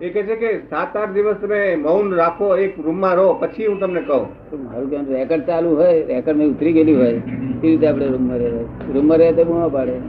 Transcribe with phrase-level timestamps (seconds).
[0.00, 3.80] એ કે છે કે સાત આઠ દિવસ તમે મૌન રાખો એક રૂમમાં રહો પછી હું
[3.80, 4.26] તમને કહું.
[4.64, 7.22] મારું કે રેકર્ડ ચાલુ હોય રેકર્ડ મેં ઉતરી ગયેલી હોય એ
[7.62, 8.64] રીતે આપણે રૂમમાં રહે.
[8.94, 10.00] રૂમમાં રહે તો બૂમો પાડે.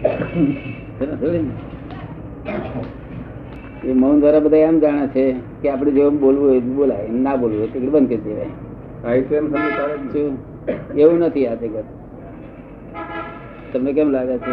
[3.84, 7.36] એ મૌન દ્વારા બધા એમ જાણે છે કે આપણે જેવું બોલવું હોય એ બોલાય ના
[7.36, 8.50] બોલવું હોય તો બંધ કરી દેવાય.
[10.96, 11.84] એવું નથી આ જગત.
[13.72, 14.50] તમને કેમ લાગે છે?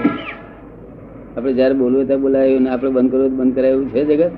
[1.37, 4.31] આપણે જયારે બોલવું ત્યારે બોલાયું ને આપણે બંધ કરવું બંધ કરાય એવું છે જગત?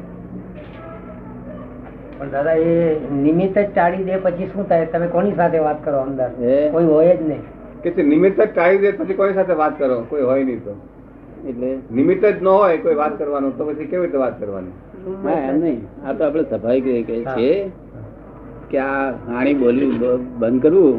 [2.20, 2.74] પણ દાદા એ
[3.26, 4.86] નિમિત્ત જ ટાળી દે પછી શું થાય?
[4.94, 6.30] તમે કોની સાથે વાત કરો અંદર?
[6.74, 7.44] કોઈ હોય જ નહીં.
[7.84, 10.00] કે છે નિમિત્ત જ ટાળી દે પછી કોઈ સાથે વાત કરો?
[10.10, 10.74] કોઈ હોય નહીં તો.
[11.50, 11.70] એટલે?
[12.00, 14.76] નિમિત્ત જ ન હોય કોઈ વાત કરવાનું તો પછી કેવી રીતે વાત કરવાની?
[15.28, 15.80] હા એમ નહીં.
[16.06, 16.84] આ તો આપણે સ્વાભાવિક
[17.36, 17.72] છીએ
[18.72, 18.98] કે આ
[19.30, 20.98] હાણી બોલ્યું બંધ કરવું.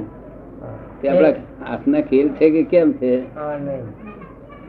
[1.03, 1.35] તે આપણા
[1.73, 3.13] હાથના ખેલ છે કે કેમ છે?
[3.37, 3.85] હા, નહીં.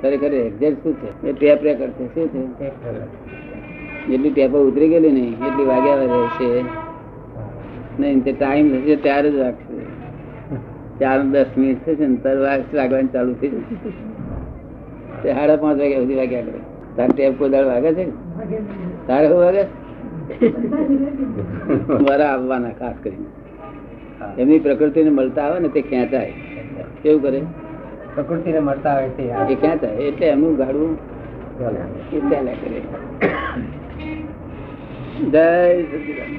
[0.02, 1.10] ખરેખર એક્ઝેક્ટ શું છે?
[1.28, 2.06] એ ટેપ રેકર્ડ છે.
[2.14, 2.70] શું છે?
[4.08, 6.50] જેટલી ટેપો ઉતરી ગયેલી નહીં એટલી વાગ્યા રહેશે
[8.00, 9.82] નહીં તે ટાઈમ થશે ત્યારે જ વાગશે.
[11.00, 13.92] ચાર દસ મિનિટ થશે ને તાર વાગ વાગવાનું ચાલુ થઈ જશે.
[15.34, 16.60] સાડા પાંચ વાગ્યા સુધી વાગ્યા કરે.
[16.96, 18.06] તારે ટેપ કોઈ દાડ વાગે છે?
[19.08, 19.64] તારે શું વાગે?
[22.10, 23.26] મારા આવવાના ખાસ કરીને.
[24.38, 26.34] એમની પ્રકૃતિને મળતા આવે ને તે ખેંચાય.
[27.04, 27.42] કેવું કરે?
[28.16, 30.92] પ્રકૃતિને મળતા હોય તે એ ખેંચાય એટલે એમનું ગાડું
[32.12, 32.80] એ ચાલ્યા કરે
[35.32, 35.46] જય
[35.92, 36.38] સચિદાનંદ.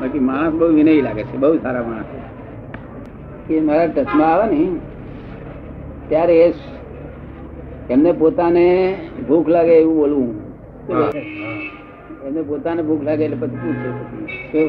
[0.00, 2.10] બાકી માણસ બહુ વિનયી લાગે છે બહુ સારા માણસ
[3.50, 4.60] એ મારા ટચમાં આવે ને
[6.08, 6.48] ત્યારે એ
[7.90, 8.66] એમને પોતાને
[9.28, 10.28] ભૂખ લાગે એવું બોલવું
[12.26, 13.74] એમને પોતાને ભૂખ લાગે એટલે પછી
[14.52, 14.64] પૂછે?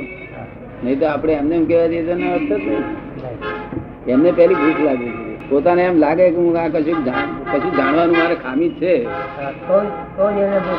[0.83, 2.51] નહીં તો આપણે એમને એમ કહેવા દઈએ તો અર્થ
[4.07, 5.09] એમને પેલી ભૂખ લાગે.
[5.17, 5.30] છે.
[5.51, 7.05] પોતાને એમ લાગે કે હું આ કશું
[7.51, 9.03] કશું જાણવાનું મારે ખામી છે.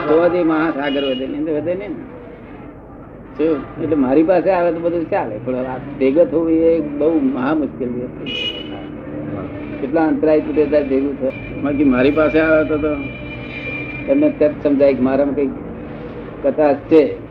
[0.09, 1.56] તો- જ માણસ વધે નહીં.
[1.56, 1.91] વધે ને?
[3.83, 5.41] એટલે મારી પાસે આવે તો બધું ચાલે.
[5.45, 8.25] પણ આ ભેગો થવું એ બહુ મહા મુશ્કેલ છે.
[9.80, 12.89] કેટલા અંતરાય તૂટે ત્યારે ભેગું થાય બાકી મારી પાસે આવે તો તો
[14.08, 15.51] એમને તરત સમજાય કે મારામાં કંઈક
[16.42, 17.21] કથા છે.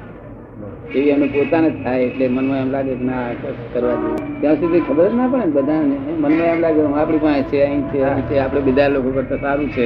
[0.96, 3.28] એવી એમને પોતાને જ થાય એટલે મનમાં એમ લાગે કે ના
[3.74, 4.18] કરવા જેવું.
[4.42, 5.96] ત્યાં સુધી ખબર જ ના પડે ને બધાને.
[6.18, 9.70] મનમાં એમ લાગે આપણી પાસે છે અહીં છે અહીં છે આપણે બીજા લોકો કરતા સારું
[9.70, 9.86] છે.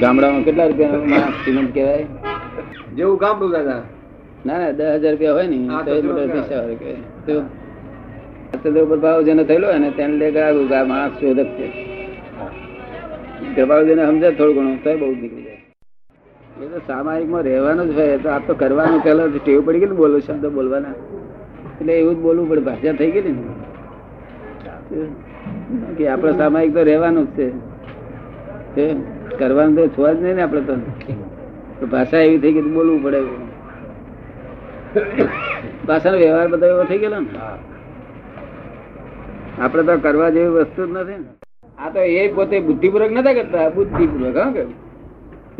[0.00, 2.06] ગામડામાં કેટલા રૂપિયા સિમેન્ટ કહેવાય?
[2.96, 3.82] જેવું ગામડું દાદા.
[4.44, 6.90] ના ના દસ હજાર રૂપિયા હોય ને તો મોટા પૈસા હોય કે
[7.26, 7.34] તો
[8.54, 11.66] અત્યારે ઉપર ભાવ જેને થયેલો હોય ને તેને લે ગાળું માણસ શોધક છે.
[13.56, 15.39] ગભાવ જેને સમજે થોડું ઘણું તો બહુ નીકળી
[16.64, 19.00] એ તો સામાયિકમાં રહેવાનું જ હોય તો આ તો કરવાનું.
[19.02, 20.96] પેલા ટેવ પડી ગઈ બોલો શબ્દ બોલવાના.
[21.80, 23.32] એટલે એવું જ બોલવું પડે, ભાષા થઈ ગઈ ને.
[25.98, 27.38] કે આપણે સામાયિક તો રહેવાનું જ
[28.74, 28.86] છે.
[29.38, 30.62] કરવાનું તો છોવા જ નહીં ને આપણે
[31.80, 33.20] તો ભાષા એવી થઈ ગઈ તો બોલવું પડે.
[35.88, 37.30] ભાષાનો વ્યવહાર બધો એવો થઈ ગયેલો ને.
[39.62, 41.30] આપણે તો કરવા જેવી વસ્તુ જ નથી ને.
[41.78, 43.68] આ તો એ પોતે બુદ્ધિપૂર્વક નતા કરતા.
[43.70, 44.64] બુદ્ધિપૂર્વક, હા કે?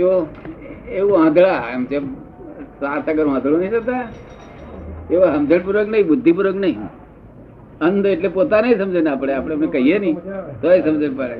[0.01, 0.13] તો
[0.99, 2.05] એવું આંધળા એમ જેમ
[2.81, 4.05] સાત અગર આંધળું નહીં થતા
[5.11, 6.81] એવો સમજણપૂર્વક નહીં બુદ્ધિપૂર્વક નહીં.
[7.87, 10.17] અંધ એટલે પોતાને સમજે ને આપણે આપણે એમને કહીએ નહીં
[10.63, 11.37] તોય સમજણ પડે.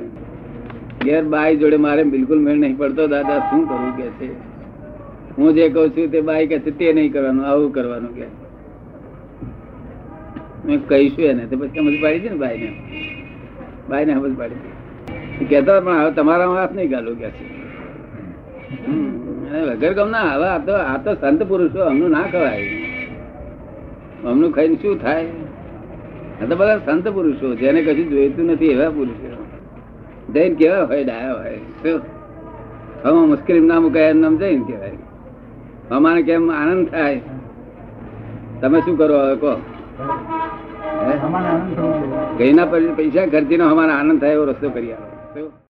[1.05, 4.29] ઘેર બાઈ જોડે મારે બિલકુલ મેળ નહીં પડતો દાદા શું કરવું કે છે?
[5.37, 8.27] હું જે કઉ છું તે બાઈ કે છે તે નહીં કરવાનું આવું કરવાનું કે.
[10.65, 12.69] મેં કહીશું એને તો પછી સમજ પાડી છે ને બાઈને?
[13.89, 17.60] બાઈને સમજ પાડી કહેતા પણ હવે તમારા હાથ નહીં ગાલું કે છે?
[18.71, 19.07] હમ,
[19.53, 22.67] અને ના હવે આ તો આ તો સંત પુરુષો અમનું ના ખવાય.
[24.25, 25.25] અમનું ખાઈને શું થાય?
[26.41, 29.31] આ તો બધા સંત પુરુષો જેને કશું જોઈતું નથી એવા પુરુષો.
[30.33, 32.01] જૈન કેવા હોય ડાયા હોય શું?
[33.05, 34.97] હમ મુશ્કેલી ના મુકાય નામ જૈન કહેવાય.
[35.91, 37.21] અમારે કેમ આનંદ થાય?
[38.61, 39.55] તમે શું કરો હવે કહો.
[42.37, 44.87] ગઈના પૈસા ખર્ચીનો અમારે આનંદ થાય એવો રસ્તો કરી
[45.33, 45.60] શું?